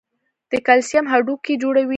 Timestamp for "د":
0.51-0.53